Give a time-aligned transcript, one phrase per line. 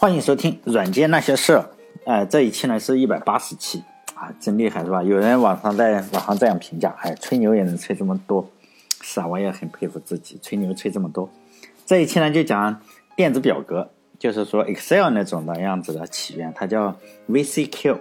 [0.00, 1.52] 欢迎收听《软件那些事》。
[2.06, 3.84] 呃，这一期呢是一百八十期
[4.14, 5.02] 啊，真厉害是吧？
[5.02, 8.48] 有人网上在网上这样评价，哎，吹牛也能吹这么多，
[9.02, 11.28] 是啊，我也很佩服自己，吹牛吹这么多。
[11.84, 12.80] 这一期呢就讲
[13.14, 16.96] 电子表格，就是说 Excel 那种的样子的起源，它叫
[17.28, 17.98] VCQ。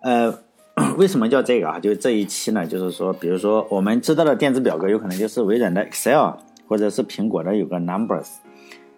[0.00, 0.40] 呃，
[0.98, 1.78] 为什么叫这个啊？
[1.78, 6.32] 就这一期呢，就是说，比如说我们知道的电子表格，有可能就是微软的 Excel，
[6.66, 8.26] 或者是苹果的有个 Numbers，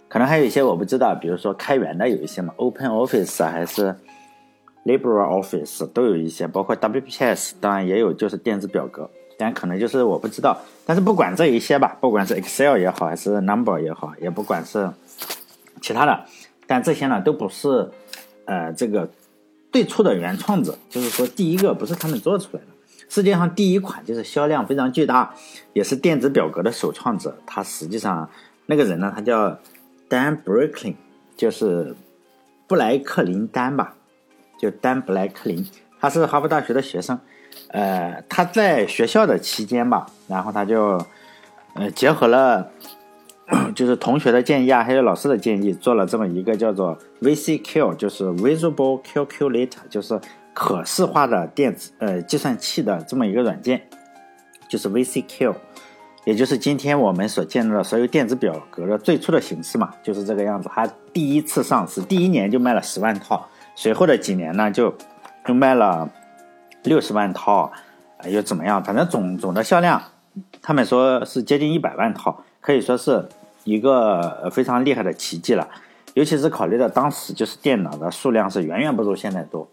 [0.08, 3.94] 可能还有一些我不知道，比如说开源的有一些嘛，Open Office，还是
[4.84, 10.58] LibreOffice 都有一些，包括 WPS，当然也有就是电子表格，但可能就是我不知道。
[10.84, 14.90] 但是不管这一些吧，不管是 Excel 也好，还是 Number 也好，也不管是
[15.80, 16.24] 其他的，
[16.66, 17.90] 但这些呢都不是
[18.44, 19.08] 呃这个。
[19.72, 22.68] 最初的原创者，就是说第一个不是他们做出来的。
[23.10, 25.34] 世界上第一款就是销量非常巨大，
[25.74, 27.36] 也是电子表格的首创者。
[27.44, 28.26] 他实际上
[28.64, 29.58] 那个人呢，他叫
[30.08, 30.94] Dan Brooklyn，
[31.36, 31.94] 就是
[32.66, 33.96] 布莱克林丹吧，
[34.58, 35.66] 就丹布莱克林。
[36.00, 37.18] 他是哈佛大学的学生，
[37.68, 41.04] 呃，他在学校的期间吧，然后他就
[41.74, 42.70] 呃结合了。
[43.76, 50.20] 就是同学的建议啊，还有老师的建议，做了这么一个叫做 VCQ，就是 Visible Calculator，就是
[50.52, 53.88] 可视化的电子呃计算器的这么一个软件，
[54.68, 55.54] 就是 VCQ，
[56.26, 60.68] 也就是今天我们所见到的所有电子表格的最初的形式嘛，就是这个样子。
[60.74, 64.92] 它第一次上市，第一年就卖了十万套，随后的几年呢，就
[65.46, 66.10] 就卖了
[66.82, 67.70] 六十万套，
[68.28, 68.82] 又怎么样？
[68.82, 70.02] 反正总总的销量，
[70.60, 72.42] 他们说是接近一百万套。
[72.60, 73.28] 可以说是
[73.62, 75.68] 一个非常厉害的奇迹了，
[76.14, 79.68] 尤其是考虑到当时就是电脑的数量是远远不如现在多。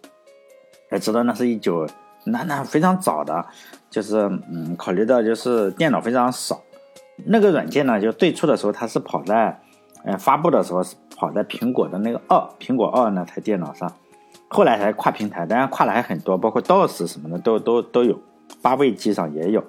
[0.91, 1.87] 要知道那是一九
[2.25, 3.45] 那那非常早的，
[3.89, 4.17] 就是
[4.51, 6.61] 嗯，考虑到就是电脑非常少，
[7.25, 9.59] 那个软件呢，就最初的时候它是跑在，
[10.03, 13.91] 呃，发布的时候是跑在苹果的那个二苹果二那台电脑上，
[14.47, 18.19] 后来才跨平台，当然跨的还很多，包括 DOS 什么的都都都有，
[18.61, 19.63] 八位机上也有，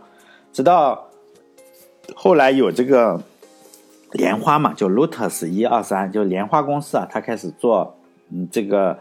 [0.53, 1.06] 直到。
[2.15, 3.19] 后来有这个
[4.12, 7.97] 莲花嘛，就 Lotus 一二三，就莲花公司啊，它开始做
[8.31, 8.99] 嗯这个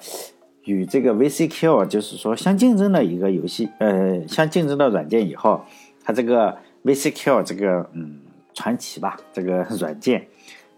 [0.65, 5.61] 与这个 VCQ 就是说相竞争的一个游戏，呃，相竞争的软件以后，
[6.03, 8.19] 它这个 VCQ 这个嗯
[8.53, 10.27] 传奇吧，这个 软件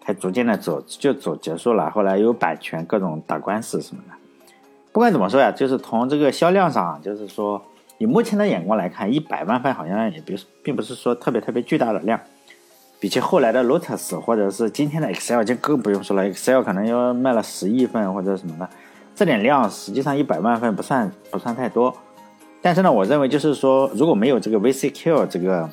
[0.04, 1.90] 才逐渐的走就走结束了。
[1.92, 4.14] 后来有版权各种打官司什么的。
[4.92, 7.62] 不管怎么说呀，就是从这个销量上，就是说。
[7.98, 12.20] 以目前的眼光来看，一百万份好像也不是，并不是说特别特别巨大的量。
[13.00, 18.70] 比起后来的 Lotus 或者是今天的 Excel 就更不用说了，Excel 可能要卖了十亿份或者什么的，
[19.16, 21.96] 这点量实际上一百万份不算不算太多。
[22.62, 25.70] 但是呢，我认为就是说，如果没有这个 VCQ 这个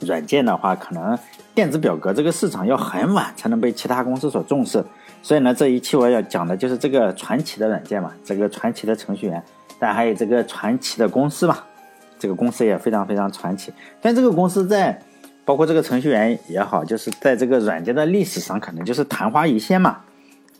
[0.00, 1.18] 软件的话，可能
[1.54, 4.84] 电子表格这个市场要很晚才能被其他公司所重视。
[5.22, 9.42] 所以呢，这一期我要讲的就是这个传奇的软件嘛，这个传奇的程序员。
[9.78, 11.58] 但还有这个传奇的公司嘛，
[12.18, 13.72] 这个公司也非常非常传奇。
[14.00, 15.00] 但这个公司在，
[15.44, 20.00] 包括这个程序员也好，就是在这个软件的历史上，可能就是昙花一现嘛。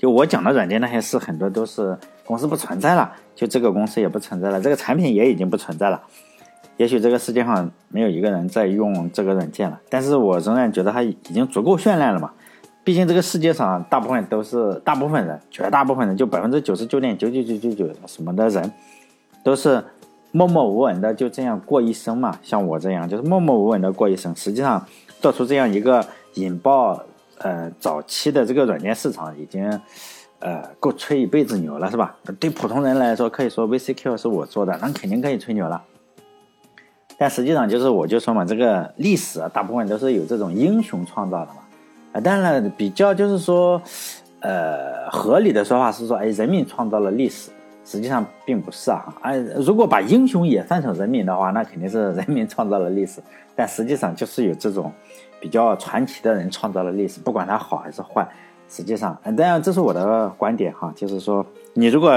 [0.00, 1.94] 就我讲的软件那些事，很多都是
[2.24, 6.00] 公司不存在了，就这个公司也不存在了，这个产品也已经不存在了。
[6.78, 12.30] 也许这个世界上没有一个人在用这个软件了，但是我仍然觉得它已经足够绚烂了嘛。
[12.82, 18.72] 毕竟这个世界上大部分都是大部分人，绝大部分人就百分之九十九点九九九九九什么的人。
[19.42, 19.82] 都是
[20.32, 24.36] 默默无闻的就这样过一生嘛，像我这样就是默默无闻的过一生。
[24.36, 24.86] 实际上
[25.20, 27.02] 做出这样一个引爆
[27.40, 29.80] 呃早期的这个软件市场，已经
[30.38, 32.16] 呃够吹一辈子牛了，是吧？
[32.38, 35.82] 对普通人来说，可以说 VCQ 是我做的，那肯定可以吹牛了。
[37.18, 41.58] 但实际上就是我就说嘛，这个历史啊，大部分都是有这种英雄创造的嘛。
[42.12, 43.80] 啊，当然比较就是说
[44.40, 47.50] 呃合理的说法是说，哎，人民创造了历史。
[47.82, 53.20] 实际上并不是啊，哎，如果把英雄也算成人民的话，那肯定是人民创造了历史。
[53.56, 54.92] 但实际上就是有这种
[55.40, 58.28] 比较传奇的人创造了历史，不管他好还是坏。
[58.68, 61.44] 实际上，当然这是我的观点哈，就是说，
[61.74, 62.12] 你如果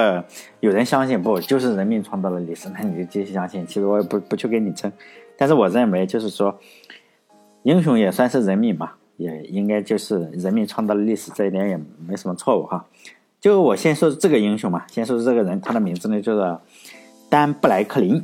[0.59, 3.65] 有人相信不就是人民创造了历史，那你就继续相信。
[3.65, 4.91] 其实我也不不去给你争，
[5.35, 6.59] 但是我认为就是说，
[7.63, 12.85] 英雄也算是人民嘛，也应该就是人民创造了历史，这一点也没什么错误哈。
[13.41, 16.61] 就我先说这个英雄嘛，先说这个人，他的名字呢叫做
[17.31, 18.23] 丹布莱克林。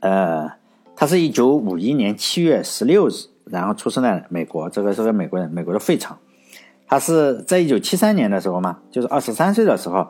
[0.00, 0.50] 呃，
[0.96, 3.12] 他是一九五一年七月十六日，
[3.52, 6.16] 然后出生在美国，这个是个美国人，美国的费城。
[6.88, 10.08] 他是在一九七三年的时候嘛，就是二十三岁的时候，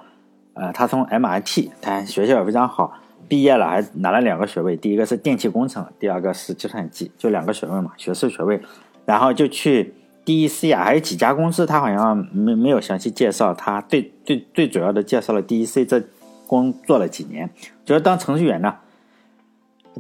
[0.55, 2.93] 呃，他从 MIT，他学校也非常好，
[3.27, 8.61] 毕业了还拿了两个学位，第一个是电气工程，第二个是计算机，就两个学位嘛，学士学位，
[9.05, 9.93] 然后就去
[10.25, 13.53] DEC 啊，还有几家公司，他好像没没有详细介绍。
[13.53, 16.00] 他最最最主要的介绍了 DEC 这
[16.47, 17.50] 工作了几年，
[17.85, 18.77] 就是当程序员呢。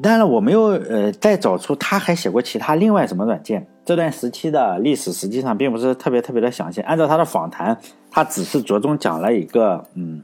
[0.00, 3.66] 当然，我没有呃再找出他还写过其他另外什么软件。
[3.84, 6.80] 这段时期的历史实际上并不是特别特别的详细。
[6.82, 7.76] 按照他的访谈，
[8.10, 10.22] 他只是着重讲了一个，嗯，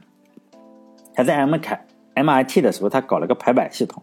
[1.13, 1.79] 他在 M 开
[2.15, 4.01] MIT 的时候，他搞了个排版系统。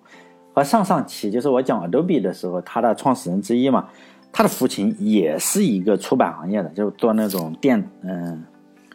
[0.54, 3.88] 和上上期就是我讲 Adobe 的时候，他的创始人之一嘛，
[4.32, 8.44] 他的父亲也是一个出版行业的，就做那种电嗯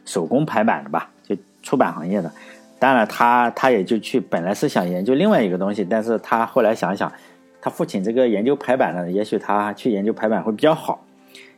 [0.05, 2.31] 手工排版的吧，就出版行业的。
[2.81, 7.13] 当然，他他也就去，本来是想研究另外一个东西，但是他后来想想，
[7.61, 11.05] 他父亲这个研究排版的，也许他去研究排版会比较好，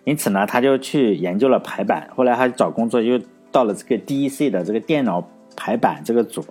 [0.03, 2.09] 因此呢，他就去研究了排版。
[2.13, 3.17] 后来他找工作，又
[3.53, 5.25] 到了这个 DEC 的这个电脑
[5.55, 6.43] 排版这个组。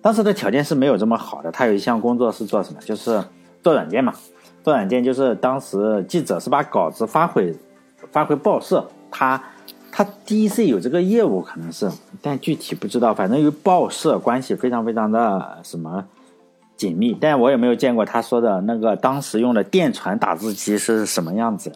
[0.00, 2.80] 当时的条件是没有这么好的，他有一项工作是做什么？
[2.80, 3.22] 就是
[3.62, 4.14] 做软件嘛。
[4.64, 7.54] 做软件就是当时记者是把稿子发回
[8.10, 9.38] 发回报社，他。
[9.96, 11.90] 他 DC 有这个业务，可能是，
[12.20, 13.14] 但具体不知道。
[13.14, 16.04] 反正与报社关系非常非常的什么
[16.76, 21.72] 紧密，但我也没有见过他说的那个当时用的电传打字机是什么样子，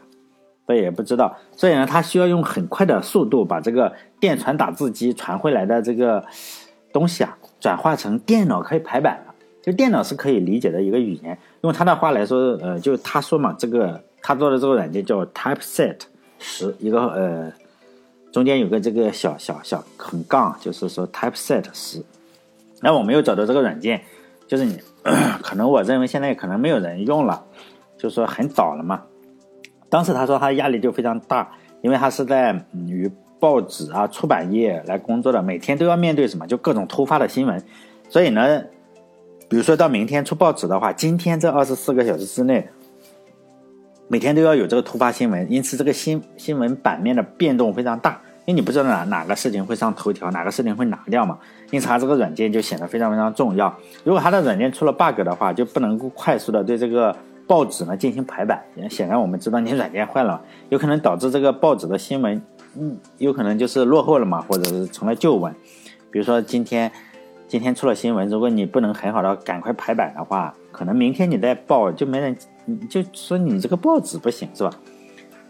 [0.67, 1.34] 所以也不知道。
[1.56, 3.90] 所以呢，他需要用很快的速度把这个
[4.20, 6.22] 电传打字机传回来的这个
[6.93, 11.38] 东西啊，转化成电脑可以排版的，就电脑是可以理解的一个语言。
[11.62, 16.00] 用他的话来说，呃，就他说嘛，这个他做的这个软件叫 Typeset
[16.38, 17.50] 十，一个呃。
[18.32, 22.03] 中间有个这个小小小横杠，就是说 Typeset 十。
[22.81, 24.03] 那我没有找到这个软件，
[24.47, 24.79] 就是你
[25.43, 27.44] 可能我认为现在可能没有人用了，
[27.99, 29.03] 就是说很早了嘛。
[29.88, 31.50] 当时他说他压力就非常大，
[31.82, 33.11] 因为他是在与
[33.41, 37.62] 报纸啊出版业来工作的，每天都要面对什么，就各种突发的新闻。
[38.09, 38.62] 所以呢，
[39.49, 42.69] 比如说到明天出报纸的话，今天这二十四个小时之内。
[44.12, 51.38] 每天都要有这个突发新闻，因此这个新新闻版面的变动非常大，因为你不知道哪哪个事情会上头条，哪个事情会拿掉嘛，
[51.70, 53.72] 因此它这个软件就显得非常非常重要。
[54.02, 57.16] 如果它的软件出了 bug 的话，就不能够快速的对这个
[57.46, 58.60] 报纸呢进行排版。
[58.90, 62.42] 显然我们知道你软件坏了，有可能导致这个报纸的新闻，
[62.76, 65.54] 嗯，有可能就是落后了嘛，或者是成了旧闻。
[66.10, 66.90] 比如说今天
[67.50, 72.37] 今天出了新闻，如果你不能很好的赶快排版的话，可能明天你再报就没人。
[72.88, 74.70] 就说你这个报纸不行是吧？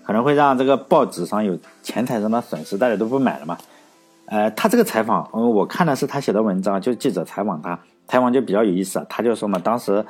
[0.02, 3.58] 可能会让这个报纸上有钱财上的损失，大家都不买了嘛。
[4.24, 9.04] 呃，他这个采访，嗯，我看的是他写的文章，就记者采访他，采访就比较有意思。
[9.06, 10.02] 他就说嘛，当时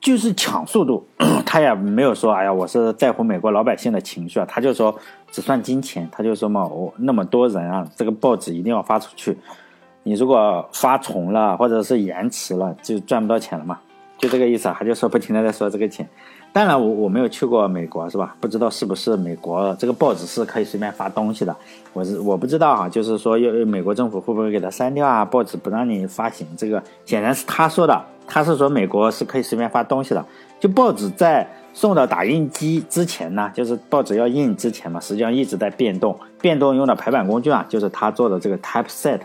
[0.00, 1.06] 就是抢速度，
[1.44, 4.98] 他也没有说，哎呀，我是在乎美国老百姓的情绪啊，他就说
[5.30, 9.36] 只算金钱，他就说嘛，我那么多人啊，这个报纸一定要发出去，
[10.02, 13.78] 你如果发重了或者是延迟了，就赚不到钱了嘛。
[14.18, 16.06] 就这个意思啊，他就说不停的在说这个钱。
[16.52, 18.36] 当然，我我没有去过美国，是吧？
[18.40, 21.56] 不知道是不是美国这个报纸是可以随便发东西的。
[21.92, 25.24] 我是我不知道啊，就是说要美国政府会不会给他删掉啊？
[25.24, 28.04] 报纸不让你发行，这个显然是他说的。
[28.26, 30.24] 他是说美国是可以随便发东西的。
[30.60, 36.16] 就报纸在送到打印机之前呢，就是报纸要印之前嘛，实际上一直在变动。
[36.40, 39.20] 变动用的排版工具啊，就是他做的这个 Typeset，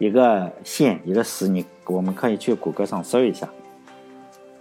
[0.00, 3.46] 一个县一个市，你我们可以去谷歌上搜一下。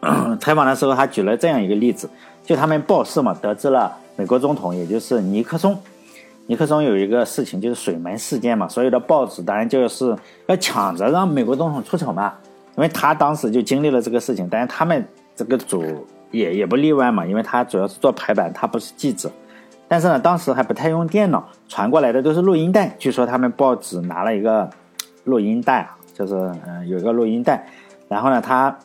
[0.40, 2.10] 采访的时候，他举了这样一个例子，
[2.44, 5.80] 就他们报社嘛，得知了美国总统，也就是尼克松，
[6.46, 10.14] 尼克松有一个事情，就是水门事件嘛，所有的报纸当然就是
[10.48, 12.34] 要抢着让美国总统出丑嘛，
[12.76, 19.32] 因为他当时就经历了这个事情，但是他们这个组也也不例外嘛，因为他主要是做排版，他不是记者，
[19.88, 24.70] 但是呢，当时还不太用电脑，传过来的都是录音带，据说他们报纸拿了一个
[25.24, 26.36] 录音带啊，就是
[26.68, 27.68] 嗯有一个录音带，
[28.08, 28.78] 然后呢它。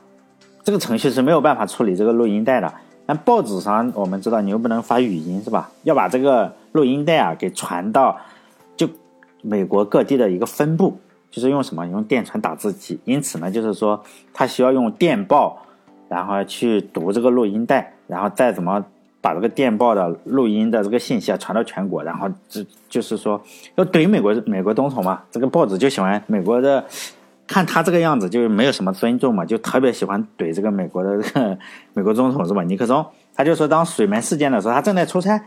[0.66, 2.72] 这个程序是没有办法处理这个录音带的。
[3.04, 5.70] 但报纸上我们知道，你又不能发语音是吧？
[5.82, 8.18] 要把这个录音带啊给传到
[8.74, 8.88] 就
[9.42, 10.96] 美国各地的一个分部，
[11.30, 11.86] 就是用什么？
[11.88, 12.98] 用电传打字机。
[13.04, 15.58] 因此呢，就是说他需要用电报，
[16.08, 18.82] 然后去读这个录音带，然后再怎么
[19.24, 23.42] 把这个电报的录音的这个信息啊传到全国，然后就就是说
[23.76, 25.22] 要怼美国美国总统嘛。
[25.30, 26.84] 这个报纸就喜欢美国的。
[27.46, 31.58] 看他这个样子，就没有什么尊重嘛，就特别喜欢怼这个美国的这个
[31.92, 32.62] 美国总统是吧？
[32.62, 33.04] 尼克松，
[33.34, 35.38] 他就说当水门事件的时候，他正在出差，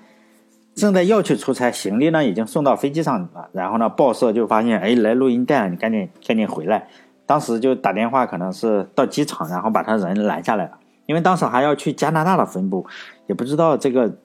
[0.75, 6.87] 正在要去出差，行李呢已经送到飞机上了，然后呢报社就发现，哎，来录音带了，你赶紧赶紧回来。
[7.25, 10.77] 当时就打电话，可能是到机场，然后把他人拦下来了，
[11.07, 12.85] 因为当时还要去加拿大的分部，
[13.25, 14.15] 也不知道这个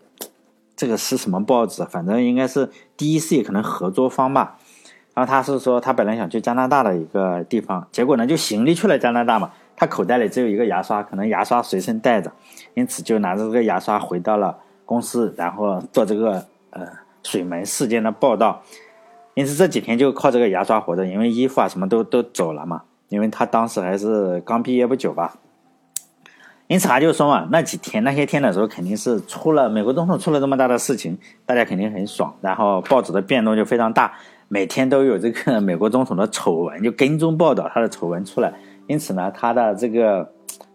[0.77, 4.59] 这个是什么报纸，反正应该是 DEC 可能合作方吧。
[5.15, 9.51] 然后他是说，他本来想去加拿大的一个地方，结果呢就行李去了加拿大嘛。
[9.75, 12.31] 他口袋里只有一个牙刷，可能牙刷随身带着，
[12.75, 14.93] 因此就拿着这个牙刷回到了公。
[14.93, 16.87] 公司，然后做这个呃
[17.23, 18.61] 水门事件的报道。
[19.33, 22.83] 因此这几天就靠这个牙刷活着，因为衣服啊什么都都走了嘛。
[23.09, 25.35] 因为他当时还是刚毕业不久吧。
[26.73, 32.35] 因此他就说嘛，那几天那些天的时候，肯定是出了美国总统出了这么大的事情，大家肯定很爽。
[32.41, 34.11] 然后报纸的变动就非常大，
[34.49, 38.55] 每天都有这个美国总统的丑闻，就跟踪报道他的丑闻出来。
[38.87, 40.27] 因此呢，他的这个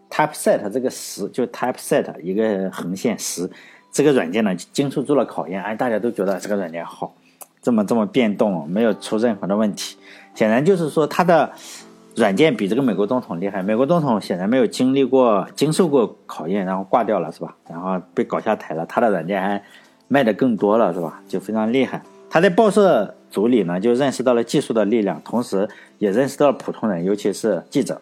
[0.08, 3.50] Typeset 这个十就 Typeset 一个横线十
[3.90, 5.60] 这个软件呢，经受住了考验。
[5.60, 7.12] 哎，大家都觉得这个软件好，
[7.60, 9.96] 这么这么变动，没有出任何的问题。
[10.36, 11.50] 显然就是说它的。
[12.16, 17.54] 软件比这个美国总统厉害，美国总统显然没有经历过、经受过考验，然后挂掉了，是吧？
[17.68, 19.62] 然后被搞下台了，他的软件还
[20.08, 21.22] 卖的更多了，是吧？
[21.28, 22.02] 就非常厉害。
[22.28, 28.00] 他在报社组里呢，就认识到了技术的力量，同时也认识到了普通人，尤其是记者，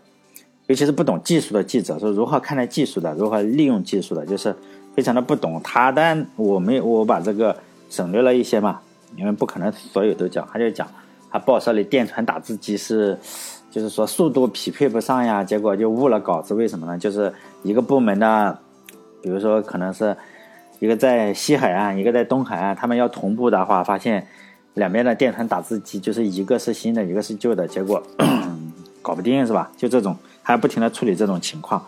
[0.67, 4.57] 尤其是不懂技术的记者，说如何看待技术的，如何利用技术的，就是
[4.95, 5.61] 非常的不懂。
[5.63, 7.55] 他但我没我把这个
[7.91, 8.81] 省略了一些嘛，
[9.15, 10.89] 因为不可能所有都讲，他就讲
[11.31, 13.19] 他报社里电传打字机是。
[13.76, 16.54] 就是说速度匹配不上呀，结果就误了稿子。
[16.54, 16.97] 为什么呢？
[16.97, 17.30] 就是
[17.62, 18.59] 一个部门的，
[19.21, 20.16] 比如说可能是
[20.78, 24.26] 一个在西海岸，一个在东海岸，他们要同步的话，发现
[24.73, 28.02] 两边的电传打字机就是一个是新的，一个是旧的，结果
[29.02, 29.71] 搞不定是吧？
[29.76, 31.85] 就这种，还不停的处理这种情况。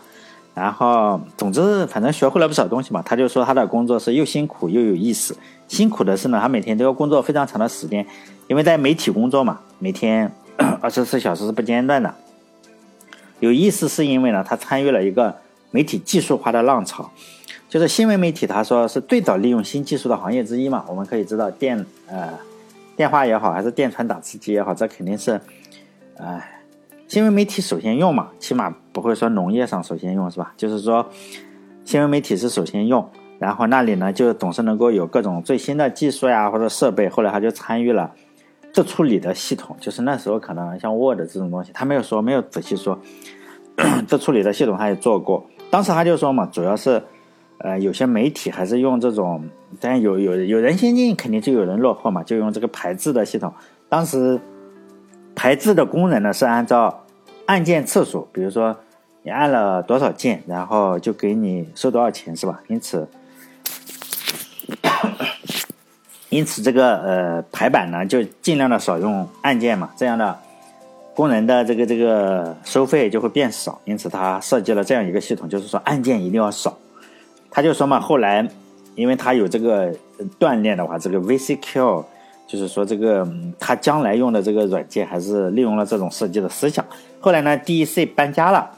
[0.53, 3.01] 然后，总之反正学会了不少东西嘛。
[3.03, 5.35] 他就说他的工作是又辛苦又有意思。
[5.67, 8.05] 辛苦的是呢，他每天都要工作非常长的时间，
[8.47, 10.31] 因为在媒体工作嘛，每天。
[10.81, 12.13] 二十四小时是不间断的。
[13.39, 15.33] 有意思是因为呢，他参与了一个
[15.71, 17.09] 媒体技术化的浪潮，
[17.69, 20.83] 就是新闻媒体，他说是最早利用新技术的行业之一嘛。
[20.89, 22.29] 我们可以知道电呃
[22.97, 25.39] 电话也好，还是电传打字机也好，这肯定是
[26.17, 26.61] 哎
[27.07, 30.53] 新闻媒体首先用嘛，起码不会说农业上首先用是吧？
[30.57, 31.09] 就是说
[31.85, 38.11] 新闻媒体是首先用，然后那里呢就总是能够有各种最新的技术呀或者设备，后来他就参与了。
[38.71, 42.97] 这处理的系统，就是那时候可能像 Word 这种东西，他没有说，没有仔细说。
[44.07, 47.01] 这处理的系统他也做过，当时他就说嘛，主要是，
[47.59, 49.43] 呃，有些媒体还是用这种，
[49.79, 53.53] 但有有有人先进，肯定就有人落后嘛，就用这个排字的系统。
[53.87, 54.39] 当时
[55.33, 57.05] 排字的工人呢是按照
[57.45, 58.75] 按键次数，比如说
[59.23, 62.61] 你按了多少键，然后就给你收多少钱，是吧？
[62.67, 63.07] 因此。
[66.29, 70.37] 因此，这个呃排版呢，就尽量的少用按键嘛，这样的
[71.15, 73.81] 工人的这个这个收费就会变少。
[73.85, 76.77] 因此，他设计了这样一个系统，就是说按键一定要少。
[77.49, 78.47] 他就说嘛，后来
[78.93, 79.91] 因为他有这个
[80.39, 82.05] 锻炼的话，这个 VCQ
[82.45, 86.85] 就是说这个他将来用的这个软件还是利用了这种设计的思想。
[87.19, 88.69] 后来呢，DEC 搬家了，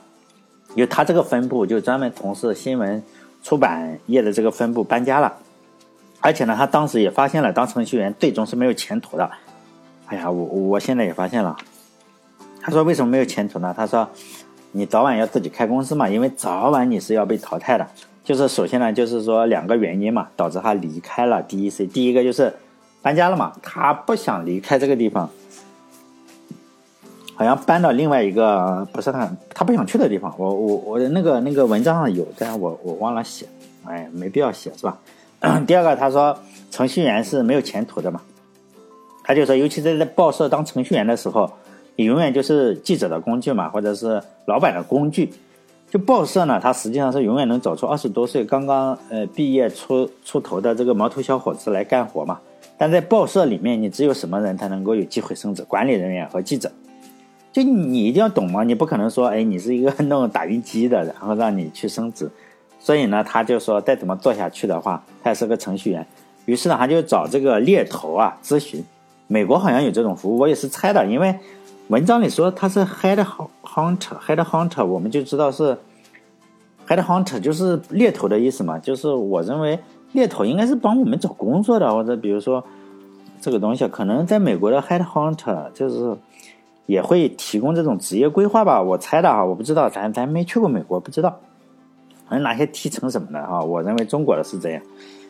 [0.75, 3.03] 因为他这个分部就专门从事新闻
[3.43, 5.33] 出版业的这个分部搬家了。
[6.21, 9.29] 而且呢，他当时也发现了，当程序员最终是没有前途的。
[10.05, 11.57] 哎呀，我我现在也发现了。
[12.61, 13.73] 他说为什么没有前途呢？
[13.75, 14.07] 他说，
[14.71, 17.87] 你早晚要自己开公司嘛，因为早晚你是要被淘汰的。
[18.23, 21.87] 就是首先呢，就是说两个原因嘛，导致他离开了 DEC。
[21.87, 22.53] 第一个就是
[23.01, 25.27] 搬家了嘛，他不想离开这个地方，
[27.33, 30.31] 好像搬到另外一个不是他他不想去的地方。
[30.37, 33.47] 我我我的那个那个文章上有，但是我我忘了写，
[33.85, 34.99] 哎，没必要写是吧？
[35.65, 36.37] 第二个，他说
[36.69, 38.21] 程序员是没有前途的嘛，
[39.23, 41.51] 他就说，尤其在在报社当程序员的时候，
[41.95, 45.33] 你永远就是记者的工具嘛，或者是老板的工具。
[45.89, 52.39] 就报社呢，他实际上是永远能找出二十多岁刚刚呃毕业出出头的这个毛头小伙子来干活嘛。
[52.77, 55.63] 但在报社里面，你只有什么人才能够有机会升职？
[55.63, 56.71] 管理人员和记者。
[57.51, 62.29] 就你一定要懂嘛，你不可能说，哎，你是一个 弄打印机的，然后让你去升职。
[62.81, 66.05] 所以呢，他就说再怎么做下去的话，他也是个程序员。
[66.45, 68.83] 于是呢，他就找这个猎头啊咨询。
[69.27, 71.33] 美国好像有这种服务，我也是猜的，因为
[71.89, 73.23] 文章里说他是 head
[73.63, 75.77] hunter，head hunter，我们就知道是
[76.87, 78.79] head hunter 就是猎头的意思嘛。
[78.79, 79.79] 就是我认为
[80.13, 82.65] 猎头应该是帮我们找工作的，或者比如说
[83.39, 86.17] 这个东西可能在美国的 head hunter 就是
[86.87, 88.81] 也会提供这种职业规划吧。
[88.81, 91.39] 我猜的啊，我不知道，咱咱没去过美国，不知道。
[92.31, 93.61] 能拿些提成什么的哈？
[93.61, 94.81] 我认为中国的是这样，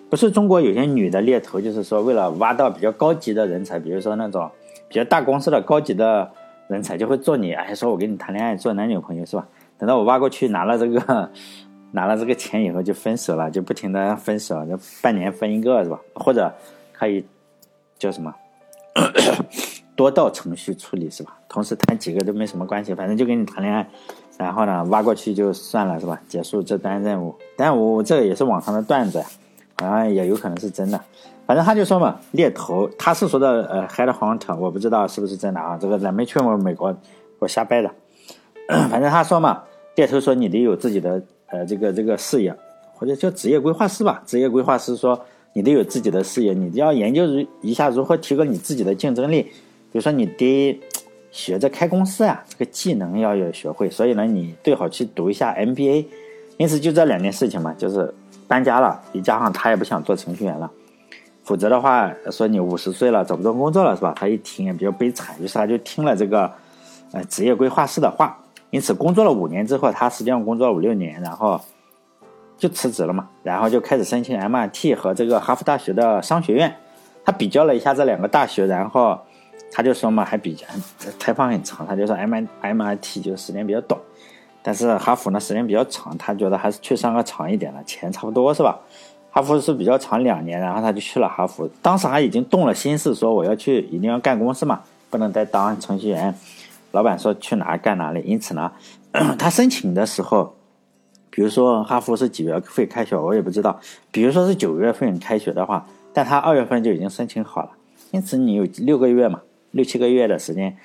[0.09, 4.49] 不是中国有些女的猎头，就是说为了挖到比较高级的人才，比如说那种
[4.87, 6.31] 比较大公司的高级的
[6.67, 9.47] 人才，就会做你，哎，说我跟你谈恋爱，做男女朋友是吧？
[9.77, 11.29] 等到我挖过去拿了这个
[11.91, 15.99] 拿了这个钱以后就分手了，就不停的分手，就半年分一个是吧？
[16.13, 16.53] 或者
[16.93, 17.25] 可以
[17.97, 18.33] 叫什么
[19.95, 21.37] 多道程序处理是吧？
[21.49, 23.89] 同时谈几个都没什么关系，反正就跟你谈恋爱。
[24.41, 26.19] 然后呢，挖过去就算了，是吧？
[26.27, 27.35] 结束这单任务。
[27.55, 29.23] 但我这个也是网上的段子，
[29.75, 30.99] 好像也有可能是真的。
[31.45, 36.95] 反正他就说嘛，猎头他是说的呃 head hunter，我不知道是不是真的啊，这个咱没去过美国，
[37.39, 37.91] 我瞎掰的。
[38.89, 39.61] 反正他说嘛，
[39.95, 42.55] 猎头说你得有自己的呃这个这个事业，
[42.95, 44.23] 或者叫职业规划师吧。
[44.25, 45.19] 职业规划师说
[45.53, 47.23] 你得有自己的事业，你要研究
[47.61, 49.43] 一下如何提高你自己的竞争力。
[49.91, 50.79] 比如说你得
[51.31, 53.89] 学着开公司呀，这个技能要有学会。
[53.89, 56.05] 所以呢，你最好去读一下 MBA。
[56.57, 58.13] 因此就这两件事情嘛，就是
[58.47, 60.69] 搬家了，再加上他也不想做程序员了。
[61.43, 64.13] 否则的话，说你五十岁了找不到工作了是吧？
[64.15, 66.51] 他一听也比较悲惨，于是他就听了这个，
[67.13, 68.37] 呃，职业规划师的话。
[68.69, 71.59] 因此工作了五年之后，他实际上工作了五六年，然后
[72.57, 73.27] 就辞职了嘛。
[73.41, 76.75] 然后就开始申请 MIT 和这个哈佛大学的商学院。
[77.25, 79.19] 他比较了一下这两个大学，然后
[79.71, 80.67] 他就说嘛，还比较
[81.17, 83.99] 采访很长，他就说 M MIT 就时间比较短，
[84.61, 88.79] 但是哈佛呢时间比较长，他觉得还是去上个长一点的，钱差不多是吧？
[89.33, 91.69] 哈佛是比较长两年，然后他就去了哈佛。
[91.81, 96.35] 当时他已经动了心思，说我要去，一定要干公司嘛，不能再当程序员。
[96.91, 98.21] 老板说去哪干哪里。
[98.25, 98.69] 因此呢，
[99.39, 100.53] 他申请的时候，
[101.29, 103.79] 比如说哈佛是几月份开学，我也不知道。
[104.11, 107.69] 比如说是九月份开学的话，但他二月份就已经申请好了。
[108.11, 109.39] 因此你有六个月嘛，
[109.71, 110.77] 六七个月的时间，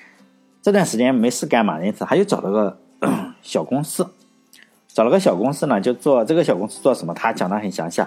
[0.61, 1.83] 这段时间没事干嘛？
[1.83, 2.77] 因此他就找了个
[3.41, 4.07] 小公司，
[4.87, 7.13] 找了个小公司呢，就做这个小公司做什么？
[7.13, 8.01] 他讲的很详细。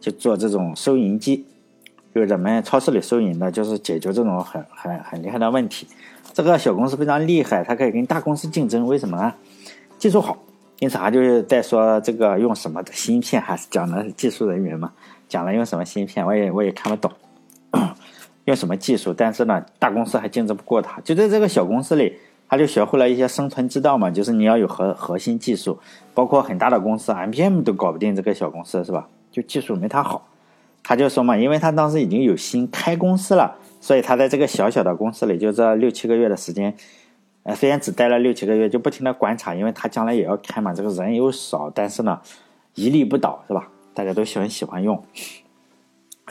[0.00, 1.46] 就做这种收银机，
[2.12, 5.86] 就是咱们超市里收银的，就是解决这种很很很厉害的问题。
[6.32, 8.84] 这个小公司非常厉害，它可以跟大公司竞争。
[8.84, 9.32] 为什么呢？
[9.98, 10.36] 技术好。
[10.80, 14.90] 因此，他就是在说这个用什么的芯片，还是讲的技术人员嘛？
[15.28, 17.12] 讲了用什么芯片，我也我也看不懂，
[18.44, 19.12] 用什么技术。
[19.12, 21.00] 但是呢，大公司还竞争不过他。
[21.00, 22.16] 就在这个小公司里，
[22.48, 25.78] 他就学会了一些生存之道嘛，就是你要有核核心技术，
[26.12, 29.08] 包括很大的公司，IBM 都搞不定这个小公司，是吧？
[29.30, 30.28] 就技术没他好，
[30.82, 36.74] 他就说嘛，因为他当时已经有心开公司了，所以他在这个小小的公司里，就这六七个月的时间，
[37.44, 42.20] 呃，虽然只待了六七个月，就不停的观察，因为他将来也要开嘛，这个人又少，但是呢，
[42.74, 43.68] 一力不倒，是吧？
[43.94, 45.02] 大家都喜欢喜欢用，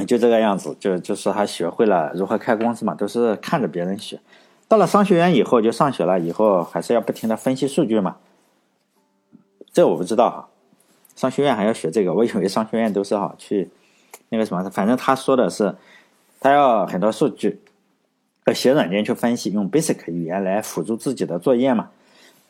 [0.08, 4.20] 就这个样子，就就是他学会了如何开公司嘛，都是看着别人学。
[4.68, 8.16] 到了商学院以后，就上学了以后，还是要不停的分析数据嘛，
[9.74, 10.48] 这我不知道哈。
[11.16, 13.70] 商学院还要学这个，我以为商学院都是好去
[14.30, 15.76] 那个什么，反正他说的是，
[16.40, 17.62] 他要很多数据，
[18.46, 21.90] 要写软件去分析，用 Basic 语言来辅助自己的作业嘛。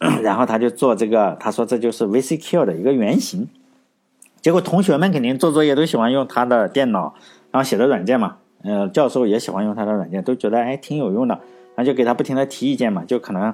[0.23, 3.49] 然后他就做这个，他说这就是 VCQ 的一个原型。
[4.41, 7.13] 结果同学们肯定做作业都喜欢用他的电脑，
[7.51, 8.37] 然后写的软件嘛。
[8.63, 11.33] 呃，教授也喜欢用他的软件，都觉得哎挺有用的，
[11.75, 13.53] 然后就给他不停的提意见嘛，就可能，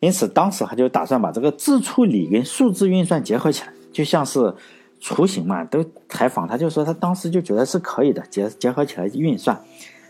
[0.00, 3.72] 因此当时他就打算把这个自处理跟数字运算结合起来。
[3.90, 4.54] 就像是
[5.00, 9.58] 雏形嘛，都采访他，就说他当时就觉得是可以的，结结合起来运算，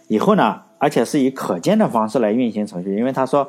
[0.08, 3.48] 以后呢，而且是以可见的方式来运行程序，因为他说，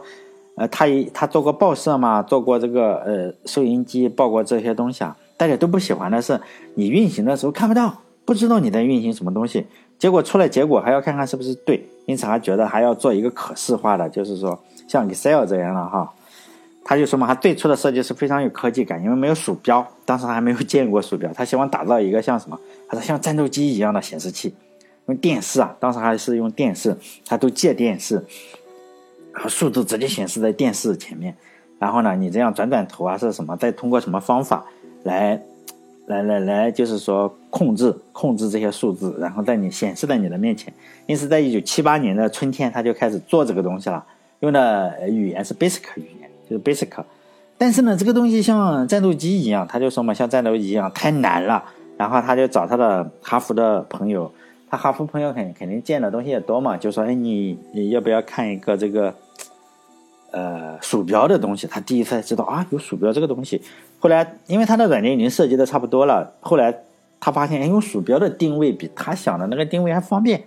[0.56, 6.38] 呃，他一他做过报社嘛，做过这个呃收银机，报过这些东西啊，大家都不喜欢的是
[6.76, 9.66] 你运行的时候看不到，不知道你在运行什么东西，
[9.98, 16.14] 结果出来结果还要看看是不是对，因此他觉得还要做一个可视化的，就是说像 Excel 这样的哈。
[16.84, 21.32] 他就说嘛，他最初的设计是非常有科技感，因为没有鼠标，当时还没有见过鼠标。
[21.34, 22.60] 他希望打造一个像什么？
[22.90, 24.54] 他说像战斗机一样的显示器，
[25.06, 28.16] 用电视啊，当时还是用电视，他都借电视，
[29.32, 31.36] 然后数字直接显示在电视前面。
[31.78, 33.56] 然后呢，你这样转转头啊，是什么？
[33.56, 34.66] 再通过什么方法
[35.04, 35.42] 来，
[36.08, 40.74] 来来来，就是说控制控制这些数字，然后在你显示在你的面前。
[41.06, 44.06] 因此，在一九七八年的春天，他就开始做这个东西了，
[44.40, 46.30] 用的语言是 Basic 语言。
[46.50, 46.90] 就是 basic，
[47.60, 51.64] 但是呢，这个东西像战斗机一样，他就说嘛，像战斗机一样太难了。
[51.96, 54.32] 然后他就找他的哈佛的朋友，
[54.68, 59.14] 他哈佛朋友肯肯定见的东西也多嘛，就说，哎，你你要不要看一个这个，
[60.32, 61.68] 呃，鼠标的东西？
[61.68, 63.62] 他第一次知道啊，有鼠标这个东西。
[64.00, 66.74] 后来因为他的软件已经设计的差不多了，后来
[67.20, 70.44] 他发现，哎，用鼠标的定位比他想的那个定位还方便。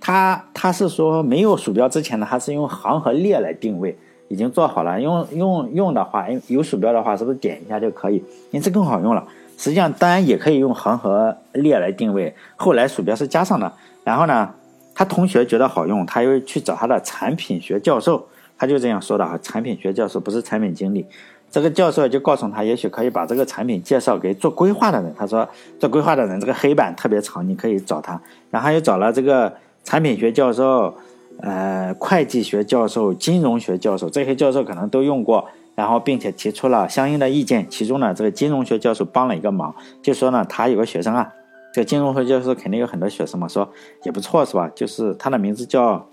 [0.00, 3.98] 他他是说没有鼠标之前呢，他是用行和列来定位。
[4.32, 8.22] 已经做好了，用用用的话，有鼠标的话，是不是点一下就可以？
[8.52, 9.26] 因此更好用了。
[9.58, 12.32] 实际上，当然也可以用行和列来定位。
[12.54, 13.72] 后来鼠标是加上的。
[14.04, 14.54] 然后呢，
[14.94, 19.36] 他同学觉得好用，他又去找他的产品学教授，他就这样说的哈。
[19.42, 21.04] 产品学教授不是产品经理，
[21.50, 25.14] 这个教授就告诉他，也许可以把这个产品介绍给做规划的人。
[25.18, 28.20] 他说，做规划的人这个黑板特别长，你可以找他。
[28.50, 29.52] 然后又找了这个
[29.84, 30.94] 产品学教授。
[31.42, 37.66] 呃，会计学教授、金融学教授，这些教授可能都用过，然后并且提出了相应的意见。
[37.70, 41.32] 其中呢，这个金融学教授帮了一个忙，就说呢，他有个学生啊，
[41.72, 43.66] 这个金融学教授肯定有很多学生嘛，说
[44.02, 44.70] 也不错是吧？
[44.74, 46.06] 就是他的名字叫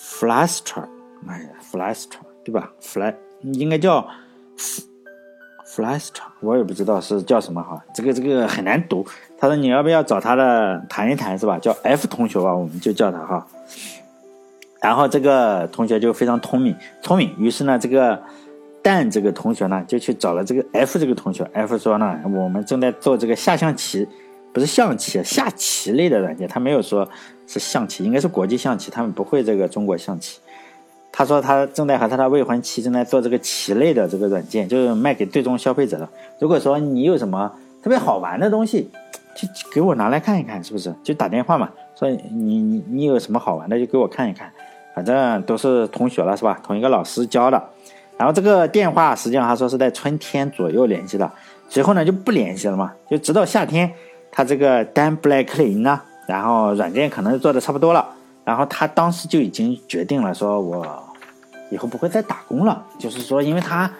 [0.00, 0.84] Flaster，
[1.26, 4.06] 哎呀，Flaster 对吧？Fly 应该叫
[5.66, 9.06] Flaster，我也不知道是叫什么哈，这个这个很难读。
[9.38, 11.58] 他说你要不要找他的谈一谈是吧？
[11.58, 13.46] 叫 F 同学吧，我们就叫他哈。
[14.80, 17.34] 然后这个同学就非常聪明，聪明。
[17.38, 18.20] 于是呢，这个
[18.82, 21.48] 蛋这个同学呢，就去找了这个 F 这个同学。
[21.52, 24.06] F 说呢，我们正在做这个下象棋，
[24.52, 26.48] 不是象棋，下棋类的软件。
[26.48, 27.08] 他没有说
[27.46, 30.40] 是象棋，应该是国际象棋，他们不会这个中国象棋。
[31.18, 36.08] 他说他正在和他的未婚妻正在做这个棋类的这个软件，就是卖给最终消费者的。
[36.38, 37.50] 如果说你有什么
[37.82, 38.88] 特别好玩的东西，
[39.34, 40.94] 就给我拿来看一看，是不是？
[41.02, 44.48] 就打电话嘛，说你你你有什么好玩的，就给我看一看。
[44.94, 46.60] 反正都是同学了，是吧？
[46.62, 47.60] 同一个老师教的。
[48.16, 51.28] 然后这个电话实际上他说是在春天左右联系的，
[51.68, 53.92] 随后呢就不联系了嘛，就直到夏天，
[54.30, 58.06] 他这个 Dan Blacklin 呢，然后软件可能做的差不多了，
[58.44, 60.86] 然后他当时就已经决定了，说我
[61.70, 62.84] 以后不会再打工了。
[62.98, 63.90] 就是说，因为他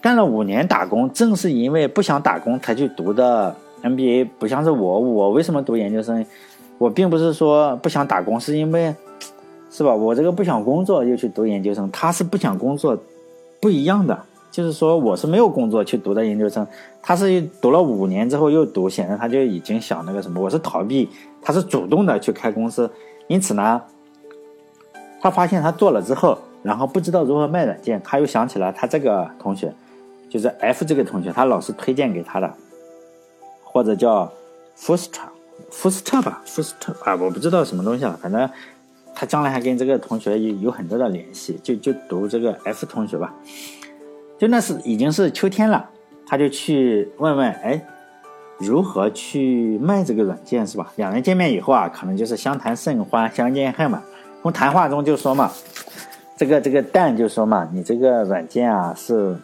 [0.00, 6.24] 干了五年打工，正是因为不想打工才去读的 MBA，不像是我，我为什么读研究生？
[6.78, 8.94] 我并不是说不想打工，是因为。
[9.68, 9.94] 是吧？
[9.94, 12.96] 我这个不想工作又去读研究生，他是不想工作，
[13.60, 14.18] 不一样的。
[14.50, 16.66] 就是说，我是没有工作去读的研究生，
[17.02, 20.40] 他是读了五年之后又读，显然他就已经想那个什么。
[20.40, 21.10] 我是逃避，
[21.42, 22.90] 他是主动的去开公司。
[23.26, 23.82] 因此呢，
[25.20, 29.72] 他发现他做了之后，然后不知道如何卖软件，他又想起了他这个同学，
[30.28, 32.52] 就是 F 这个同学，他老师推荐给他的，
[33.62, 34.30] 或者叫
[34.76, 38.50] Fuster，Fuster 吧，Fuster 啊，我不知道什么东西了，反正。
[39.18, 43.34] 他将来还跟这个同学有有很多的联系，就就读这个 F 同学吧。
[44.38, 45.88] 就那是已经是秋天了，
[46.26, 47.82] 他就去问问，哎，
[48.58, 50.92] 如何去卖这个软件是吧？
[50.96, 54.02] 两人见面以后啊，可能就是相谈甚欢，相见恨晚。
[54.42, 55.50] 从谈话中就说嘛，
[56.36, 59.36] 这个这个蛋就说嘛，你这个软件啊是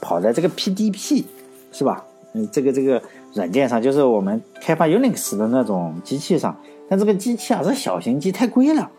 [0.00, 1.24] 跑在这个 PDP
[1.72, 2.04] 是吧？
[2.34, 3.00] 嗯，这个这个
[3.32, 6.54] 软件上就是我们开发 Unix 的那种机器上，
[6.88, 8.90] 但这个机器啊是小型机，太贵了。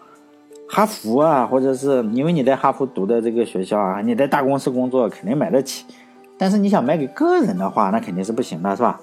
[0.68, 5.86] 哈佛啊，或者是因为你在哈佛读的这个学校啊，你在大公司工作肯定买得起，
[6.40, 9.00] 但是你想卖给个人的话，那肯定是不行的，是吧？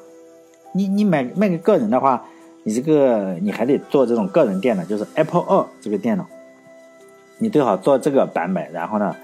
[0.75, 2.25] 你你买卖给个人的话，
[2.65, 6.27] 你这个你还得做这种个人电脑，就是 Apple 二这个电脑，
[7.39, 9.15] 你最好做这个版本，然后呢，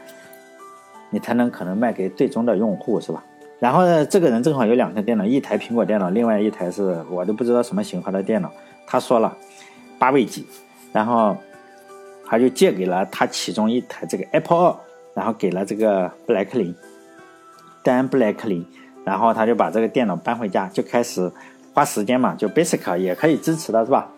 [1.11, 3.25] 你才能可能卖给最终的用户，是吧？
[3.59, 8.51] 然后呢，这个人正好有两台电脑，一台苹果电脑，另外一台是我都不知道什么型号的电脑。
[8.87, 9.37] 他说了，
[9.99, 10.47] 八位机，
[10.92, 11.37] 然后。
[12.31, 14.77] 他就借给了他其中一台这个 Apple 二，
[15.14, 16.75] 然后给了这个布莱克林，
[17.83, 18.62] 丹布莱克林，
[19.03, 21.33] 然后他就把这个电脑搬回家，就开始
[21.73, 24.11] 花时间嘛，就 Basic 也可以支持的是吧？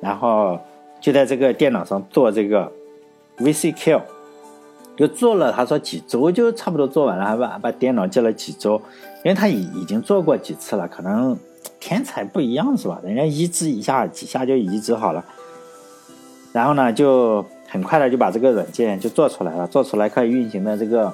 [0.00, 0.58] 然后
[1.00, 2.72] 就在这个电脑上做这个
[3.38, 4.00] VCQ，
[4.96, 8.80] 就做了，他说几周就差不多做完了，还把把电脑借了几周，
[9.24, 11.36] 因为他已已经做过几次了，可能
[11.80, 13.00] 天才不一样是吧？
[13.02, 15.24] 人家移植一下几下就移植好了。
[16.52, 21.12] 然后呢，就很快的就把这个软件就做出来了，做出来可以运行的这个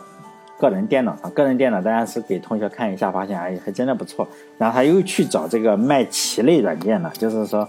[0.59, 4.29] 个人电脑上，个人电脑当然是给同学看一下，发现哎还真的不错。
[4.59, 7.67] 然后他又去找这个卖棋类软件的，就是说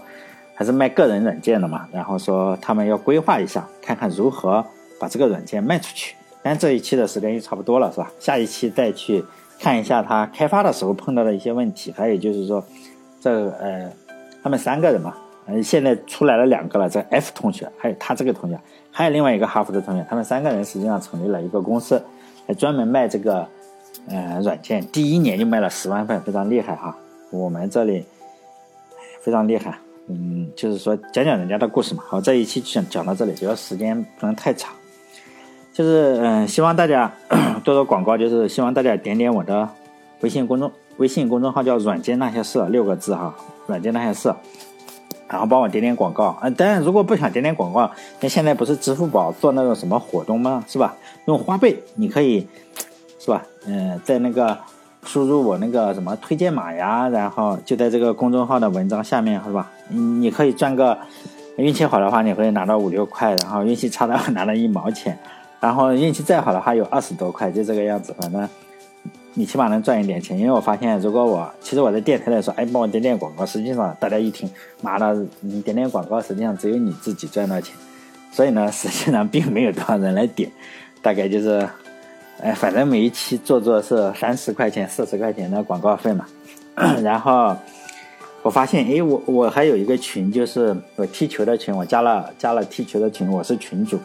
[0.54, 1.88] 还是卖个人软件的嘛。
[1.92, 4.64] 然后说他们要规划一下，看看如何
[5.00, 6.14] 把这个软件卖出去。
[6.42, 8.10] 但这一期的时间就差不多了，是吧？
[8.18, 9.24] 下一期再去
[9.60, 12.64] 看一下他开发的时候碰到的一些问题，还有就是说
[13.20, 13.90] 这呃
[14.42, 15.14] 他们三个人嘛。
[15.46, 18.56] 嗯，现在出来了两个了，这 F 同学，还有他这个同学，
[18.92, 22.00] 还有另外一个哈佛的同学，他们三个人实际上成立了一个公司，
[22.46, 23.44] 还专门卖这个，
[24.06, 26.96] 呃，软件，第一年就卖了十万份，非常厉害哈。
[27.30, 28.04] 我们这里
[29.20, 29.76] 非常厉害，
[30.08, 32.02] 嗯，就是说讲讲人家的故事嘛。
[32.06, 34.72] 好，这一期讲讲到这里，主要时间不能太长，
[35.72, 37.12] 就是嗯，希望大家
[37.64, 39.68] 多多广告，就是希望大家点点我的
[40.20, 43.34] 微信公众微信公众号叫“软件那些事”六个字哈
[43.66, 44.34] ，“软件那些事”。
[45.28, 46.50] 然后帮我点点广告啊！
[46.50, 50.62] 当然，如果不想点点广告，那现在不是支付宝做那种什么活动吗？
[50.68, 50.94] 是吧？
[51.24, 52.46] 用花呗，你可以，
[53.18, 53.42] 是吧？
[53.64, 54.58] 嗯，在那个
[55.06, 59.70] 输入我那个什么推荐码呀，然后就在这个公众号的文章下面，是吧？
[59.90, 60.98] 嗯，你可以赚个
[61.56, 65.18] 运气好的话，你可以拿到五六块，然后运气差的话拿了一毛钱，
[65.60, 68.48] 然后运气再好的话有二十多块，就这个样子，反正。
[69.34, 74.46] 你起码能赚一点钱，因为我发现，如果我其实我在电台里说，哎，帮我点点广告，实际上大家一听，
[74.82, 77.74] 妈的，你点点广告，实际上只有你自己赚到钱，
[78.30, 80.52] 所以呢，实际上并没有多少人来点，
[81.00, 81.66] 大概就是，
[82.40, 86.26] 哎，反正每一期做做是三十块钱、四十块钱的广告费嘛，
[87.02, 87.56] 然后
[88.42, 93.98] 我发现，哎，我我还有一个群，就是我踢球的群，我加了加了踢球的群，我是群主。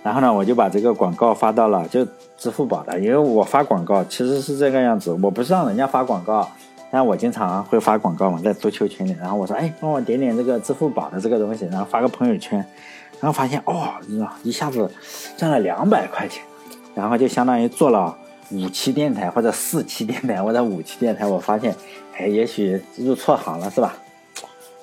[0.00, 2.06] 然后呢，我就把这个广告发到了就
[2.36, 6.48] 支付宝的，因为我发广告其实是这个样子，我不是让人家发广告，
[6.92, 9.14] 但我经常会发广告嘛，在足球群里。
[9.20, 12.64] 然后我说，哎，帮我点点这个支付宝的这个东西，然后发个朋友圈，
[13.20, 13.88] 然后发现哦，
[14.44, 14.88] 一下子
[15.36, 16.44] 赚了两百块钱，
[16.98, 18.18] 然后就相当于做了
[18.50, 21.72] 五期电台或者四期电台或者五期电台，我发现，
[22.16, 23.94] 哎，也许入错行了，是吧？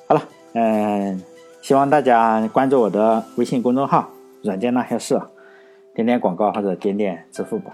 [0.07, 0.23] 好了，
[0.53, 1.21] 嗯，
[1.61, 4.09] 希望大家关注我的微信公众号。
[4.43, 5.19] 软件那些事，
[5.93, 7.73] 点点广告或者点点支付宝。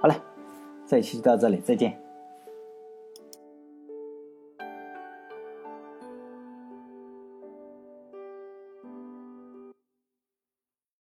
[0.00, 0.14] 好了，
[0.86, 2.03] 这一期就到这里，再见。